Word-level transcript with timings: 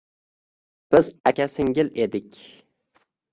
Biz 0.95 1.09
aka-singil 1.31 1.93
edik 2.07 2.41